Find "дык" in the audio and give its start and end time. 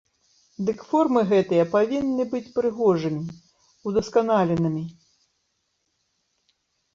0.67-0.79